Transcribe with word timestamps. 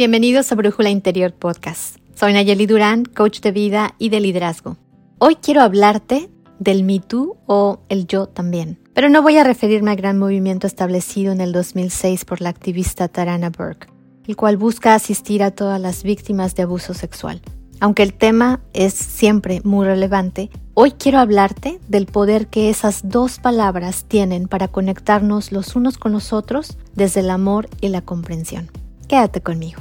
Bienvenidos 0.00 0.50
a 0.50 0.54
Brújula 0.54 0.88
Interior 0.88 1.34
Podcast. 1.34 1.98
Soy 2.14 2.32
Nayeli 2.32 2.64
Durán, 2.64 3.04
coach 3.04 3.40
de 3.40 3.52
vida 3.52 3.94
y 3.98 4.08
de 4.08 4.20
liderazgo. 4.20 4.78
Hoy 5.18 5.36
quiero 5.36 5.60
hablarte 5.60 6.30
del 6.58 6.84
Me 6.84 7.00
Too 7.00 7.36
o 7.46 7.80
el 7.90 8.06
Yo 8.06 8.26
también. 8.26 8.78
Pero 8.94 9.10
no 9.10 9.20
voy 9.20 9.36
a 9.36 9.44
referirme 9.44 9.90
al 9.90 9.98
gran 9.98 10.18
movimiento 10.18 10.66
establecido 10.66 11.32
en 11.32 11.42
el 11.42 11.52
2006 11.52 12.24
por 12.24 12.40
la 12.40 12.48
activista 12.48 13.08
Tarana 13.08 13.50
Burke, 13.50 13.88
el 14.26 14.36
cual 14.36 14.56
busca 14.56 14.94
asistir 14.94 15.42
a 15.42 15.50
todas 15.50 15.78
las 15.78 16.02
víctimas 16.02 16.54
de 16.54 16.62
abuso 16.62 16.94
sexual. 16.94 17.42
Aunque 17.82 18.02
el 18.02 18.12
tema 18.12 18.60
es 18.74 18.92
siempre 18.92 19.62
muy 19.64 19.86
relevante, 19.86 20.50
hoy 20.74 20.92
quiero 20.92 21.18
hablarte 21.18 21.80
del 21.88 22.04
poder 22.04 22.48
que 22.48 22.68
esas 22.68 23.08
dos 23.08 23.38
palabras 23.38 24.04
tienen 24.04 24.48
para 24.48 24.68
conectarnos 24.68 25.50
los 25.50 25.74
unos 25.76 25.96
con 25.96 26.12
los 26.12 26.34
otros 26.34 26.76
desde 26.94 27.20
el 27.20 27.30
amor 27.30 27.70
y 27.80 27.88
la 27.88 28.02
comprensión. 28.02 28.70
Quédate 29.08 29.40
conmigo. 29.40 29.80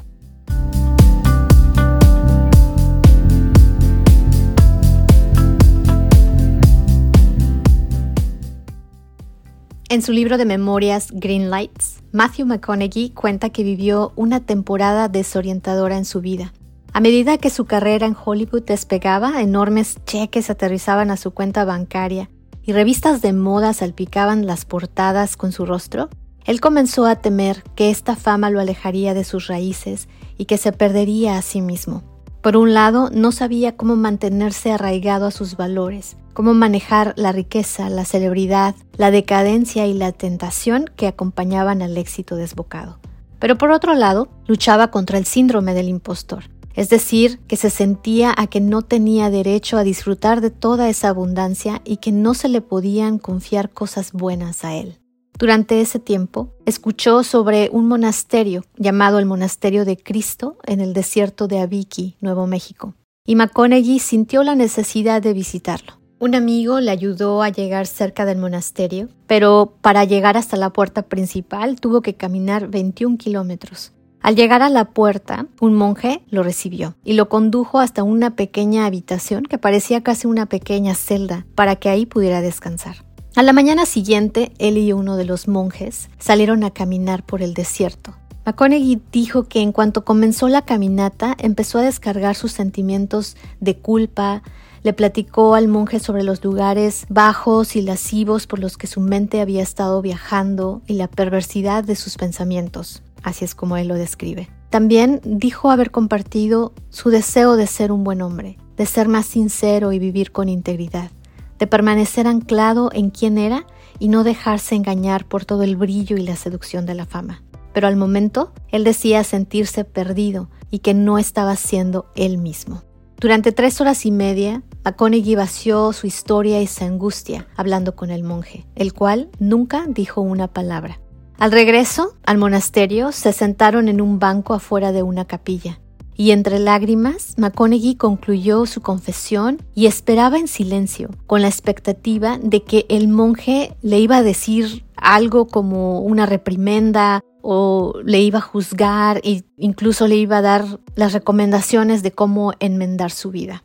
En 9.90 10.02
su 10.04 10.14
libro 10.14 10.38
de 10.38 10.46
memorias 10.46 11.10
Green 11.12 11.50
Lights, 11.50 11.98
Matthew 12.14 12.46
McConaughey 12.46 13.10
cuenta 13.10 13.50
que 13.50 13.64
vivió 13.64 14.14
una 14.16 14.40
temporada 14.40 15.10
desorientadora 15.10 15.98
en 15.98 16.06
su 16.06 16.22
vida. 16.22 16.54
A 16.94 17.02
medida 17.02 17.38
que 17.38 17.50
su 17.50 17.66
carrera 17.66 18.08
en 18.08 18.16
Hollywood 18.24 18.64
despegaba, 18.64 19.42
enormes 19.42 19.98
cheques 20.06 20.50
aterrizaban 20.50 21.12
a 21.12 21.18
su 21.18 21.32
cuenta 21.32 21.66
bancaria 21.66 22.30
y 22.70 22.72
revistas 22.72 23.24
de 23.24 23.34
moda 23.34 23.74
salpicaban 23.74 24.46
las 24.46 24.64
portadas 24.64 25.38
con 25.38 25.52
su 25.52 25.66
rostro, 25.66 26.10
él 26.46 26.62
comenzó 26.62 27.08
a 27.08 27.16
temer 27.16 27.64
que 27.76 27.90
esta 27.90 28.16
fama 28.16 28.52
lo 28.52 28.60
alejaría 28.60 29.16
de 29.16 29.24
sus 29.24 29.48
raíces 29.48 30.08
y 30.38 30.46
que 30.46 30.58
se 30.58 30.72
perdería 30.72 31.38
a 31.38 31.42
sí 31.42 31.62
mismo. 31.62 32.04
Por 32.42 32.58
un 32.58 32.76
lado, 32.76 33.10
no 33.12 33.32
sabía 33.32 33.76
cómo 33.76 33.96
mantenerse 33.96 34.72
arraigado 34.72 35.26
a 35.26 35.32
sus 35.32 35.58
valores, 35.58 36.16
cómo 36.34 36.54
manejar 36.54 37.14
la 37.18 37.32
riqueza, 37.32 37.90
la 37.90 38.06
celebridad, 38.06 38.76
la 38.98 39.10
decadencia 39.10 39.88
y 39.88 39.94
la 39.94 40.12
tentación 40.12 40.86
que 40.96 41.08
acompañaban 41.08 41.82
al 41.82 41.98
éxito 41.98 42.36
desbocado. 42.36 43.00
Pero 43.40 43.58
por 43.58 43.72
otro 43.72 43.96
lado, 43.96 44.30
luchaba 44.46 44.92
contra 44.92 45.18
el 45.18 45.26
síndrome 45.26 45.74
del 45.74 45.90
impostor, 45.90 46.46
es 46.76 46.90
decir, 46.90 47.40
que 47.48 47.58
se 47.58 47.70
sentía 47.70 48.34
a 48.38 48.48
que 48.48 48.62
no 48.62 48.82
tenía 48.82 49.30
derecho 49.30 49.78
a 49.78 49.84
disfrutar 49.84 50.42
de 50.42 50.50
toda 50.50 50.90
esa 50.90 51.10
abundancia 51.10 51.82
y 51.86 51.98
que 51.98 52.12
no 52.12 52.34
se 52.34 52.50
le 52.50 52.62
podían 52.62 53.18
confiar 53.18 53.70
cosas 53.70 54.12
buenas 54.14 54.64
a 54.64 54.76
él. 54.76 55.00
Durante 55.38 55.80
ese 55.80 56.00
tiempo, 56.00 56.54
escuchó 56.66 57.24
sobre 57.24 57.70
un 57.72 57.88
monasterio 57.88 58.66
llamado 58.76 59.20
el 59.20 59.26
Monasterio 59.26 59.86
de 59.86 59.96
Cristo 59.96 60.58
en 60.66 60.82
el 60.82 60.94
desierto 60.94 61.48
de 61.48 61.60
Abiki, 61.60 62.18
Nuevo 62.20 62.46
México, 62.46 62.96
y 63.26 63.36
McConaughey 63.36 64.00
sintió 64.00 64.44
la 64.44 64.56
necesidad 64.56 65.22
de 65.22 65.32
visitarlo. 65.34 66.00
Un 66.20 66.36
amigo 66.36 66.82
le 66.82 66.92
ayudó 66.92 67.42
a 67.42 67.48
llegar 67.48 67.88
cerca 67.88 68.26
del 68.26 68.38
monasterio, 68.38 69.08
pero 69.28 69.78
para 69.80 70.04
llegar 70.04 70.36
hasta 70.36 70.58
la 70.58 70.74
puerta 70.74 71.04
principal 71.04 71.80
tuvo 71.80 72.02
que 72.02 72.16
caminar 72.16 72.68
21 72.68 73.18
kilómetros. 73.18 73.94
Al 74.22 74.36
llegar 74.36 74.62
a 74.62 74.70
la 74.70 74.86
puerta, 74.86 75.48
un 75.62 75.76
monje 75.76 76.24
lo 76.30 76.44
recibió 76.44 76.96
y 77.06 77.14
lo 77.14 77.30
condujo 77.30 77.80
hasta 77.80 78.04
una 78.04 78.36
pequeña 78.36 78.86
habitación 78.86 79.44
que 79.44 79.58
parecía 79.58 80.04
casi 80.04 80.28
una 80.28 80.48
pequeña 80.48 80.94
celda 80.94 81.46
para 81.56 81.78
que 81.78 81.90
ahí 81.90 82.06
pudiera 82.06 82.42
descansar. 82.42 83.06
A 83.36 83.44
la 83.44 83.54
mañana 83.54 83.86
siguiente, 83.86 84.52
él 84.60 84.78
y 84.78 84.92
uno 84.92 85.16
de 85.16 85.24
los 85.24 85.48
monjes 85.48 86.10
salieron 86.20 86.64
a 86.64 86.72
caminar 86.72 87.24
por 87.24 87.42
el 87.42 87.54
desierto. 87.54 88.14
McConaughey 88.46 89.02
dijo 89.12 89.44
que 89.44 89.62
en 89.62 89.72
cuanto 89.72 90.04
comenzó 90.04 90.50
la 90.50 90.64
caminata 90.64 91.36
empezó 91.38 91.78
a 91.78 91.84
descargar 91.84 92.36
sus 92.36 92.52
sentimientos 92.52 93.38
de 93.60 93.78
culpa, 93.78 94.42
le 94.84 94.94
platicó 94.94 95.56
al 95.56 95.68
monje 95.68 96.00
sobre 96.00 96.24
los 96.24 96.44
lugares 96.44 97.06
bajos 97.10 97.76
y 97.76 97.82
lascivos 97.82 98.48
por 98.48 98.60
los 98.60 98.78
que 98.78 98.88
su 98.88 99.02
mente 99.02 99.42
había 99.42 99.62
estado 99.62 100.02
viajando 100.02 100.82
y 100.88 100.94
la 100.94 101.08
perversidad 101.08 101.84
de 101.84 101.96
sus 101.96 102.18
pensamientos, 102.18 103.04
así 103.24 103.46
es 103.46 103.56
como 103.56 103.78
él 103.78 103.88
lo 103.88 103.96
describe. 103.96 104.50
También 104.70 105.22
dijo 105.24 105.72
haber 105.72 105.92
compartido 105.92 106.74
su 106.90 107.10
deseo 107.10 107.56
de 107.56 107.68
ser 107.68 107.92
un 107.92 108.04
buen 108.04 108.22
hombre, 108.22 108.58
de 108.78 108.86
ser 108.86 109.08
más 109.08 109.26
sincero 109.26 109.92
y 109.92 110.00
vivir 110.00 110.32
con 110.32 110.48
integridad 110.50 111.12
de 111.60 111.68
permanecer 111.68 112.26
anclado 112.26 112.90
en 112.94 113.12
quién 113.12 113.38
era 113.38 113.68
y 114.00 114.08
no 114.08 114.24
dejarse 114.24 114.76
engañar 114.76 115.26
por 115.26 115.46
todo 115.46 115.64
el 115.64 115.76
brillo 115.76 116.18
y 116.18 116.22
la 116.22 116.38
seducción 116.38 116.86
de 116.86 116.96
la 116.96 117.06
fama. 117.06 117.44
Pero 117.74 117.88
al 117.88 117.98
momento, 117.98 118.54
él 118.70 118.84
decía 118.84 119.24
sentirse 119.24 119.84
perdido 119.84 120.50
y 120.72 120.80
que 120.80 120.94
no 120.94 121.20
estaba 121.20 121.56
siendo 121.56 122.08
él 122.16 122.38
mismo. 122.38 122.84
Durante 123.20 123.52
tres 123.52 123.82
horas 123.82 124.06
y 124.06 124.12
media, 124.12 124.64
McConaughey 124.86 125.36
vació 125.36 125.92
su 125.92 126.08
historia 126.08 126.62
y 126.62 126.68
su 126.68 126.86
angustia 126.86 127.48
hablando 127.58 127.96
con 127.96 128.10
el 128.10 128.24
monje, 128.24 128.66
el 128.76 128.94
cual 128.94 129.30
nunca 129.40 129.86
dijo 129.88 130.22
una 130.22 130.48
palabra. 130.48 131.02
Al 131.40 131.54
regreso 131.54 132.16
al 132.26 132.38
monasterio, 132.38 133.14
se 133.14 133.32
sentaron 133.32 133.88
en 133.88 134.02
un 134.02 134.20
banco 134.20 134.54
afuera 134.54 134.92
de 134.92 135.04
una 135.04 135.24
capilla 135.24 135.80
y 136.20 136.32
entre 136.32 136.60
lágrimas, 136.60 137.36
McConaughey 137.38 137.96
concluyó 137.96 138.66
su 138.66 138.82
confesión 138.82 139.62
y 139.74 139.86
esperaba 139.86 140.38
en 140.38 140.50
silencio, 140.50 141.10
con 141.28 141.42
la 141.42 141.48
expectativa 141.48 142.38
de 142.44 142.64
que 142.66 142.86
el 142.90 143.08
monje 143.08 143.74
le 143.82 144.00
iba 144.00 144.18
a 144.18 144.22
decir 144.22 144.84
algo 144.98 145.48
como 145.48 146.02
una 146.02 146.26
reprimenda 146.26 147.22
o 147.42 147.94
le 148.04 148.20
iba 148.20 148.40
a 148.40 148.42
juzgar 148.42 149.22
e 149.24 149.44
incluso 149.56 150.10
le 150.10 150.18
iba 150.18 150.40
a 150.40 150.42
dar 150.42 150.66
las 150.96 151.14
recomendaciones 151.14 152.04
de 152.04 152.12
cómo 152.12 152.52
enmendar 152.60 153.12
su 153.12 153.32
vida. 153.32 153.64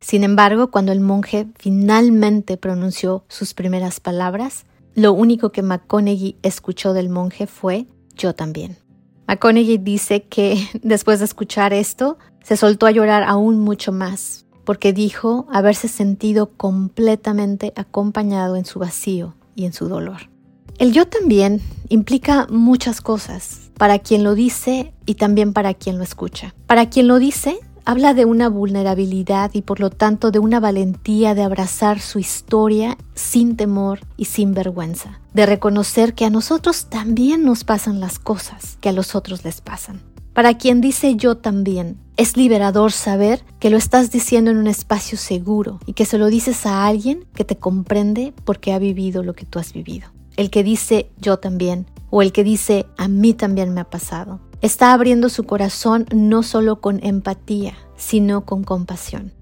Sin 0.00 0.22
embargo, 0.22 0.70
cuando 0.70 0.92
el 0.92 1.00
monje 1.00 1.48
finalmente 1.58 2.56
pronunció 2.56 3.24
sus 3.26 3.52
primeras 3.52 3.98
palabras, 3.98 4.64
lo 5.00 5.12
único 5.12 5.50
que 5.50 5.62
McConaughey 5.62 6.36
escuchó 6.42 6.92
del 6.92 7.08
monje 7.08 7.46
fue 7.46 7.86
yo 8.16 8.34
también. 8.34 8.76
McConaughey 9.26 9.78
dice 9.78 10.24
que 10.24 10.58
después 10.82 11.20
de 11.20 11.24
escuchar 11.24 11.72
esto, 11.72 12.18
se 12.42 12.56
soltó 12.56 12.86
a 12.86 12.90
llorar 12.90 13.22
aún 13.22 13.60
mucho 13.60 13.92
más, 13.92 14.46
porque 14.64 14.92
dijo 14.92 15.46
haberse 15.50 15.88
sentido 15.88 16.50
completamente 16.56 17.72
acompañado 17.76 18.56
en 18.56 18.64
su 18.64 18.78
vacío 18.78 19.34
y 19.54 19.64
en 19.64 19.72
su 19.72 19.88
dolor. 19.88 20.30
El 20.78 20.92
yo 20.92 21.06
también 21.06 21.60
implica 21.88 22.46
muchas 22.50 23.00
cosas, 23.00 23.70
para 23.76 23.98
quien 23.98 24.24
lo 24.24 24.34
dice 24.34 24.92
y 25.06 25.14
también 25.14 25.52
para 25.52 25.74
quien 25.74 25.98
lo 25.98 26.04
escucha. 26.04 26.54
Para 26.66 26.88
quien 26.90 27.08
lo 27.08 27.18
dice, 27.18 27.58
habla 27.90 28.14
de 28.14 28.24
una 28.24 28.48
vulnerabilidad 28.48 29.50
y 29.52 29.62
por 29.62 29.80
lo 29.80 29.90
tanto 29.90 30.30
de 30.30 30.38
una 30.38 30.60
valentía 30.60 31.34
de 31.34 31.42
abrazar 31.42 31.98
su 31.98 32.20
historia 32.20 32.96
sin 33.14 33.56
temor 33.56 33.98
y 34.16 34.26
sin 34.26 34.54
vergüenza, 34.54 35.20
de 35.34 35.44
reconocer 35.44 36.14
que 36.14 36.24
a 36.24 36.30
nosotros 36.30 36.86
también 36.88 37.44
nos 37.44 37.64
pasan 37.64 37.98
las 37.98 38.20
cosas 38.20 38.78
que 38.80 38.90
a 38.90 38.92
los 38.92 39.16
otros 39.16 39.42
les 39.42 39.60
pasan. 39.60 40.00
Para 40.34 40.56
quien 40.56 40.80
dice 40.80 41.16
yo 41.16 41.38
también, 41.38 41.98
es 42.16 42.36
liberador 42.36 42.92
saber 42.92 43.42
que 43.58 43.70
lo 43.70 43.76
estás 43.76 44.12
diciendo 44.12 44.52
en 44.52 44.58
un 44.58 44.68
espacio 44.68 45.18
seguro 45.18 45.80
y 45.84 45.94
que 45.94 46.04
se 46.04 46.16
lo 46.16 46.26
dices 46.26 46.66
a 46.66 46.86
alguien 46.86 47.24
que 47.34 47.44
te 47.44 47.56
comprende 47.56 48.32
porque 48.44 48.72
ha 48.72 48.78
vivido 48.78 49.24
lo 49.24 49.34
que 49.34 49.46
tú 49.46 49.58
has 49.58 49.72
vivido. 49.72 50.10
El 50.36 50.50
que 50.50 50.62
dice 50.62 51.10
yo 51.18 51.38
también 51.38 51.86
o 52.08 52.22
el 52.22 52.30
que 52.30 52.44
dice 52.44 52.86
a 52.96 53.08
mí 53.08 53.34
también 53.34 53.74
me 53.74 53.80
ha 53.80 53.90
pasado 53.90 54.38
está 54.60 54.92
abriendo 54.92 55.28
su 55.28 55.44
corazón 55.44 56.06
no 56.14 56.42
solo 56.42 56.80
con 56.80 57.00
empatía, 57.02 57.74
sino 57.96 58.44
con 58.44 58.64
compasión. 58.64 59.32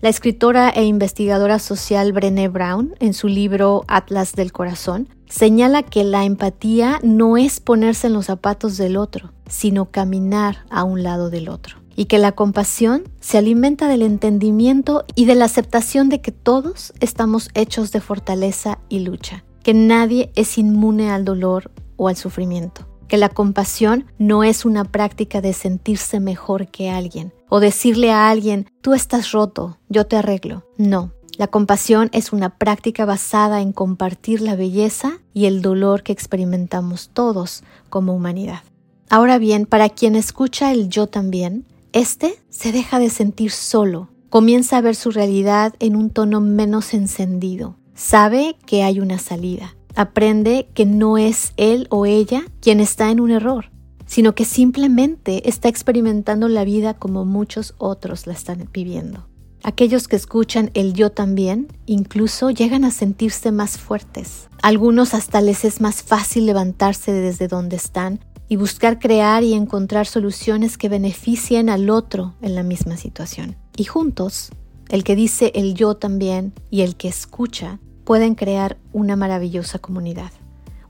La 0.00 0.10
escritora 0.10 0.68
e 0.68 0.84
investigadora 0.84 1.58
social 1.58 2.12
Brené 2.12 2.48
Brown, 2.48 2.94
en 3.00 3.14
su 3.14 3.28
libro 3.28 3.84
Atlas 3.88 4.34
del 4.34 4.52
Corazón, 4.52 5.08
señala 5.28 5.82
que 5.82 6.04
la 6.04 6.24
empatía 6.24 7.00
no 7.02 7.36
es 7.36 7.60
ponerse 7.60 8.08
en 8.08 8.12
los 8.12 8.26
zapatos 8.26 8.76
del 8.76 8.96
otro, 8.96 9.32
sino 9.48 9.90
caminar 9.90 10.66
a 10.70 10.84
un 10.84 11.02
lado 11.02 11.30
del 11.30 11.48
otro. 11.48 11.78
Y 11.96 12.04
que 12.04 12.18
la 12.18 12.32
compasión 12.32 13.04
se 13.20 13.38
alimenta 13.38 13.88
del 13.88 14.02
entendimiento 14.02 15.06
y 15.14 15.24
de 15.24 15.34
la 15.34 15.46
aceptación 15.46 16.10
de 16.10 16.20
que 16.20 16.30
todos 16.30 16.92
estamos 17.00 17.48
hechos 17.54 17.90
de 17.90 18.02
fortaleza 18.02 18.78
y 18.90 18.98
lucha, 18.98 19.44
que 19.62 19.72
nadie 19.72 20.30
es 20.34 20.58
inmune 20.58 21.10
al 21.10 21.24
dolor 21.24 21.70
o 21.96 22.08
al 22.08 22.16
sufrimiento 22.16 22.86
que 23.08 23.16
la 23.16 23.28
compasión 23.28 24.06
no 24.18 24.44
es 24.44 24.64
una 24.64 24.84
práctica 24.84 25.40
de 25.40 25.52
sentirse 25.52 26.20
mejor 26.20 26.68
que 26.68 26.90
alguien 26.90 27.32
o 27.48 27.60
decirle 27.60 28.10
a 28.10 28.28
alguien, 28.28 28.68
tú 28.80 28.94
estás 28.94 29.32
roto, 29.32 29.78
yo 29.88 30.06
te 30.06 30.16
arreglo. 30.16 30.64
No, 30.76 31.12
la 31.36 31.46
compasión 31.46 32.08
es 32.12 32.32
una 32.32 32.56
práctica 32.56 33.04
basada 33.04 33.60
en 33.60 33.72
compartir 33.72 34.40
la 34.40 34.56
belleza 34.56 35.20
y 35.34 35.46
el 35.46 35.62
dolor 35.62 36.02
que 36.02 36.12
experimentamos 36.12 37.10
todos 37.12 37.62
como 37.90 38.14
humanidad. 38.14 38.60
Ahora 39.10 39.38
bien, 39.38 39.66
para 39.66 39.88
quien 39.88 40.16
escucha 40.16 40.72
el 40.72 40.88
yo 40.88 41.06
también, 41.06 41.66
este 41.92 42.40
se 42.48 42.72
deja 42.72 42.98
de 42.98 43.10
sentir 43.10 43.52
solo, 43.52 44.08
comienza 44.30 44.78
a 44.78 44.80
ver 44.80 44.96
su 44.96 45.10
realidad 45.10 45.74
en 45.78 45.94
un 45.94 46.10
tono 46.10 46.40
menos 46.40 46.92
encendido, 46.94 47.76
sabe 47.94 48.56
que 48.66 48.82
hay 48.82 48.98
una 48.98 49.18
salida, 49.18 49.75
aprende 49.96 50.68
que 50.74 50.86
no 50.86 51.18
es 51.18 51.52
él 51.56 51.88
o 51.90 52.06
ella 52.06 52.42
quien 52.60 52.80
está 52.80 53.10
en 53.10 53.18
un 53.18 53.30
error, 53.30 53.70
sino 54.06 54.34
que 54.34 54.44
simplemente 54.44 55.48
está 55.48 55.68
experimentando 55.68 56.48
la 56.48 56.64
vida 56.64 56.94
como 56.94 57.24
muchos 57.24 57.74
otros 57.78 58.26
la 58.26 58.34
están 58.34 58.68
viviendo. 58.72 59.26
Aquellos 59.62 60.06
que 60.06 60.14
escuchan 60.14 60.70
el 60.74 60.92
yo 60.92 61.10
también 61.10 61.66
incluso 61.86 62.50
llegan 62.50 62.84
a 62.84 62.92
sentirse 62.92 63.50
más 63.50 63.78
fuertes. 63.78 64.48
algunos 64.62 65.14
hasta 65.14 65.40
les 65.40 65.64
es 65.64 65.80
más 65.80 66.02
fácil 66.02 66.46
levantarse 66.46 67.12
desde 67.12 67.48
donde 67.48 67.76
están 67.76 68.20
y 68.48 68.56
buscar 68.56 69.00
crear 69.00 69.42
y 69.42 69.54
encontrar 69.54 70.06
soluciones 70.06 70.78
que 70.78 70.88
beneficien 70.88 71.68
al 71.68 71.90
otro 71.90 72.34
en 72.42 72.54
la 72.54 72.62
misma 72.62 72.96
situación. 72.96 73.56
Y 73.76 73.84
juntos, 73.84 74.50
el 74.88 75.02
que 75.02 75.16
dice 75.16 75.50
el 75.54 75.74
yo 75.74 75.96
también 75.96 76.52
y 76.70 76.82
el 76.82 76.94
que 76.94 77.08
escucha 77.08 77.80
pueden 78.06 78.34
crear 78.34 78.78
una 78.94 79.16
maravillosa 79.16 79.78
comunidad. 79.78 80.32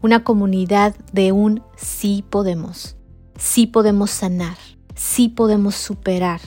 Una 0.03 0.23
comunidad 0.23 0.95
de 1.13 1.33
un 1.33 1.65
sí 1.75 2.25
podemos. 2.31 2.97
Sí 3.37 3.67
podemos 3.67 4.13
sanar. 4.13 4.57
Sí 4.95 5.29
podemos 5.29 5.75
superar. 5.75 6.41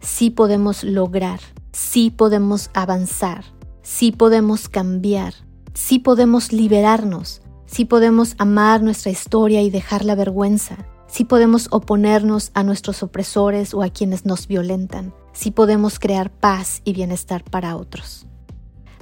Sí 0.00 0.30
podemos 0.30 0.82
lograr 0.82 1.38
sí 1.74 2.10
podemos 2.10 2.70
avanzar, 2.72 3.44
sí 3.82 4.12
podemos 4.12 4.68
cambiar, 4.68 5.34
sí 5.74 5.98
podemos 5.98 6.52
liberarnos, 6.52 7.42
sí 7.66 7.84
podemos 7.84 8.36
amar 8.38 8.82
nuestra 8.82 9.10
historia 9.10 9.60
y 9.60 9.70
dejar 9.70 10.04
la 10.04 10.14
vergüenza, 10.14 10.76
sí 11.08 11.24
podemos 11.24 11.66
oponernos 11.72 12.52
a 12.54 12.62
nuestros 12.62 13.02
opresores 13.02 13.74
o 13.74 13.82
a 13.82 13.90
quienes 13.90 14.24
nos 14.24 14.46
violentan, 14.46 15.12
sí 15.32 15.50
podemos 15.50 15.98
crear 15.98 16.30
paz 16.30 16.80
y 16.84 16.92
bienestar 16.92 17.42
para 17.42 17.76
otros. 17.76 18.26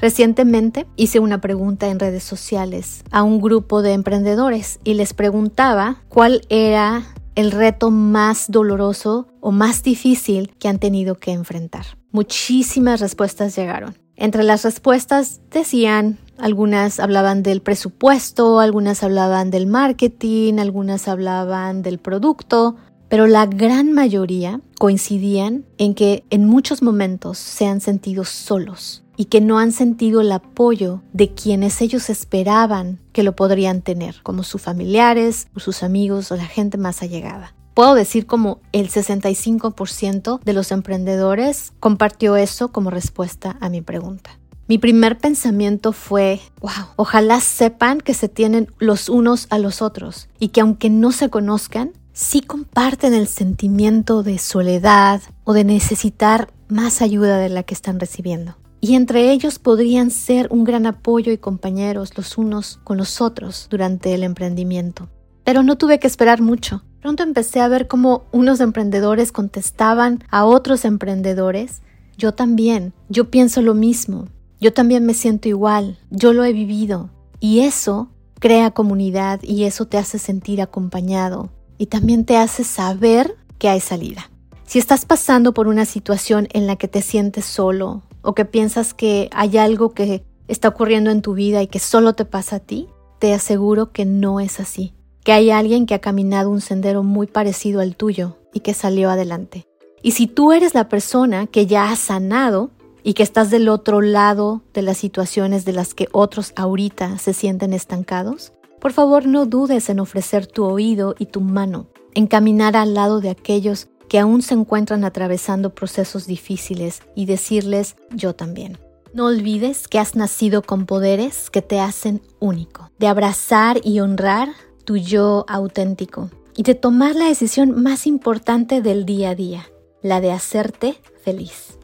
Recientemente 0.02 0.88
hice 0.96 1.20
una 1.20 1.40
pregunta 1.40 1.88
en 1.88 2.00
redes 2.00 2.24
sociales 2.24 3.04
a 3.12 3.22
un 3.22 3.40
grupo 3.40 3.82
de 3.82 3.92
emprendedores 3.92 4.80
y 4.82 4.94
les 4.94 5.14
preguntaba 5.14 6.02
cuál 6.08 6.42
era 6.48 7.04
el 7.36 7.52
reto 7.52 7.92
más 7.92 8.46
doloroso 8.50 9.28
o 9.40 9.52
más 9.52 9.84
difícil 9.84 10.56
que 10.58 10.66
han 10.66 10.80
tenido 10.80 11.14
que 11.14 11.30
enfrentar. 11.30 11.86
Muchísimas 12.10 12.98
respuestas 12.98 13.54
llegaron. 13.54 13.96
Entre 14.16 14.42
las 14.42 14.64
respuestas 14.64 15.40
decían, 15.52 16.18
algunas 16.36 16.98
hablaban 16.98 17.44
del 17.44 17.62
presupuesto, 17.62 18.58
algunas 18.58 19.04
hablaban 19.04 19.52
del 19.52 19.68
marketing, 19.68 20.58
algunas 20.58 21.06
hablaban 21.06 21.82
del 21.82 21.98
producto, 21.98 22.74
pero 23.08 23.28
la 23.28 23.46
gran 23.46 23.92
mayoría 23.92 24.60
coincidían 24.80 25.64
en 25.78 25.94
que 25.94 26.24
en 26.30 26.44
muchos 26.44 26.82
momentos 26.82 27.38
se 27.38 27.66
han 27.66 27.80
sentido 27.80 28.24
solos, 28.24 29.04
y 29.22 29.26
que 29.26 29.40
no 29.40 29.60
han 29.60 29.70
sentido 29.70 30.20
el 30.20 30.32
apoyo 30.32 31.00
de 31.12 31.32
quienes 31.32 31.80
ellos 31.80 32.10
esperaban 32.10 32.98
que 33.12 33.22
lo 33.22 33.36
podrían 33.36 33.80
tener, 33.80 34.16
como 34.24 34.42
sus 34.42 34.60
familiares, 34.60 35.46
sus 35.58 35.84
amigos 35.84 36.32
o 36.32 36.36
la 36.36 36.46
gente 36.46 36.76
más 36.76 37.04
allegada. 37.04 37.54
Puedo 37.72 37.94
decir 37.94 38.26
como 38.26 38.58
el 38.72 38.90
65% 38.90 40.40
de 40.42 40.52
los 40.52 40.72
emprendedores 40.72 41.72
compartió 41.78 42.34
eso 42.34 42.72
como 42.72 42.90
respuesta 42.90 43.56
a 43.60 43.68
mi 43.68 43.80
pregunta. 43.80 44.40
Mi 44.66 44.78
primer 44.78 45.16
pensamiento 45.18 45.92
fue, 45.92 46.40
wow, 46.60 46.88
ojalá 46.96 47.38
sepan 47.38 48.00
que 48.00 48.14
se 48.14 48.28
tienen 48.28 48.72
los 48.80 49.08
unos 49.08 49.46
a 49.50 49.60
los 49.60 49.82
otros 49.82 50.30
y 50.40 50.48
que 50.48 50.62
aunque 50.62 50.90
no 50.90 51.12
se 51.12 51.30
conozcan, 51.30 51.92
sí 52.12 52.40
comparten 52.40 53.14
el 53.14 53.28
sentimiento 53.28 54.24
de 54.24 54.38
soledad 54.38 55.22
o 55.44 55.52
de 55.52 55.62
necesitar 55.62 56.52
más 56.66 57.02
ayuda 57.02 57.38
de 57.38 57.50
la 57.50 57.62
que 57.62 57.74
están 57.74 58.00
recibiendo 58.00 58.56
y 58.84 58.96
entre 58.96 59.30
ellos 59.30 59.60
podrían 59.60 60.10
ser 60.10 60.48
un 60.50 60.64
gran 60.64 60.86
apoyo 60.86 61.32
y 61.32 61.38
compañeros 61.38 62.16
los 62.16 62.36
unos 62.36 62.80
con 62.82 62.98
los 62.98 63.20
otros 63.20 63.68
durante 63.70 64.12
el 64.12 64.24
emprendimiento. 64.24 65.08
Pero 65.44 65.62
no 65.62 65.78
tuve 65.78 66.00
que 66.00 66.08
esperar 66.08 66.42
mucho. 66.42 66.82
Pronto 67.00 67.22
empecé 67.22 67.60
a 67.60 67.68
ver 67.68 67.86
cómo 67.86 68.24
unos 68.32 68.58
emprendedores 68.58 69.30
contestaban 69.30 70.24
a 70.30 70.44
otros 70.44 70.84
emprendedores, 70.84 71.82
yo 72.18 72.34
también, 72.34 72.92
yo 73.08 73.30
pienso 73.30 73.62
lo 73.62 73.74
mismo, 73.74 74.26
yo 74.60 74.72
también 74.72 75.06
me 75.06 75.14
siento 75.14 75.48
igual, 75.48 76.00
yo 76.10 76.32
lo 76.32 76.42
he 76.42 76.52
vivido. 76.52 77.08
Y 77.38 77.60
eso 77.60 78.08
crea 78.40 78.72
comunidad 78.72 79.40
y 79.44 79.62
eso 79.62 79.86
te 79.86 79.96
hace 79.96 80.18
sentir 80.18 80.60
acompañado 80.60 81.50
y 81.78 81.86
también 81.86 82.24
te 82.24 82.36
hace 82.36 82.64
saber 82.64 83.36
que 83.58 83.68
hay 83.68 83.78
salida. 83.78 84.28
Si 84.66 84.80
estás 84.80 85.04
pasando 85.04 85.54
por 85.54 85.68
una 85.68 85.84
situación 85.84 86.48
en 86.52 86.66
la 86.66 86.74
que 86.74 86.88
te 86.88 87.00
sientes 87.00 87.44
solo 87.44 88.02
o 88.22 88.34
que 88.34 88.44
piensas 88.44 88.94
que 88.94 89.28
hay 89.32 89.58
algo 89.58 89.92
que 89.92 90.24
está 90.48 90.68
ocurriendo 90.68 91.10
en 91.10 91.22
tu 91.22 91.34
vida 91.34 91.62
y 91.62 91.66
que 91.66 91.78
solo 91.78 92.14
te 92.14 92.24
pasa 92.24 92.56
a 92.56 92.60
ti, 92.60 92.88
te 93.18 93.34
aseguro 93.34 93.92
que 93.92 94.04
no 94.04 94.40
es 94.40 94.60
así, 94.60 94.94
que 95.24 95.32
hay 95.32 95.50
alguien 95.50 95.86
que 95.86 95.94
ha 95.94 96.00
caminado 96.00 96.50
un 96.50 96.60
sendero 96.60 97.02
muy 97.02 97.26
parecido 97.26 97.80
al 97.80 97.96
tuyo 97.96 98.36
y 98.52 98.60
que 98.60 98.74
salió 98.74 99.10
adelante. 99.10 99.66
Y 100.02 100.12
si 100.12 100.26
tú 100.26 100.52
eres 100.52 100.74
la 100.74 100.88
persona 100.88 101.46
que 101.46 101.66
ya 101.66 101.90
ha 101.90 101.96
sanado 101.96 102.70
y 103.04 103.14
que 103.14 103.22
estás 103.22 103.50
del 103.50 103.68
otro 103.68 104.00
lado 104.00 104.62
de 104.74 104.82
las 104.82 104.98
situaciones 104.98 105.64
de 105.64 105.72
las 105.72 105.94
que 105.94 106.08
otros 106.12 106.52
ahorita 106.56 107.18
se 107.18 107.32
sienten 107.32 107.72
estancados, 107.72 108.52
por 108.80 108.92
favor 108.92 109.26
no 109.26 109.46
dudes 109.46 109.88
en 109.88 110.00
ofrecer 110.00 110.46
tu 110.46 110.64
oído 110.64 111.14
y 111.18 111.26
tu 111.26 111.40
mano, 111.40 111.86
en 112.14 112.26
caminar 112.26 112.76
al 112.76 112.94
lado 112.94 113.20
de 113.20 113.30
aquellos 113.30 113.88
que 114.12 114.18
aún 114.18 114.42
se 114.42 114.52
encuentran 114.52 115.06
atravesando 115.06 115.74
procesos 115.74 116.26
difíciles 116.26 117.00
y 117.14 117.24
decirles 117.24 117.96
yo 118.10 118.34
también. 118.34 118.76
No 119.14 119.24
olvides 119.24 119.88
que 119.88 119.98
has 119.98 120.16
nacido 120.16 120.60
con 120.60 120.84
poderes 120.84 121.48
que 121.48 121.62
te 121.62 121.80
hacen 121.80 122.20
único, 122.38 122.90
de 122.98 123.06
abrazar 123.06 123.80
y 123.82 124.00
honrar 124.00 124.50
tu 124.84 124.98
yo 124.98 125.46
auténtico 125.48 126.28
y 126.54 126.62
de 126.62 126.74
tomar 126.74 127.16
la 127.16 127.24
decisión 127.24 127.82
más 127.82 128.06
importante 128.06 128.82
del 128.82 129.06
día 129.06 129.30
a 129.30 129.34
día, 129.34 129.70
la 130.02 130.20
de 130.20 130.30
hacerte 130.30 131.00
feliz. 131.24 131.78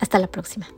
Hasta 0.00 0.18
la 0.18 0.28
próxima. 0.28 0.68